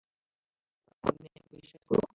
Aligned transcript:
পোন্নি, 1.03 1.27
আমাকে 1.29 1.53
বিশ্বাস 1.53 1.81
করো। 1.89 2.03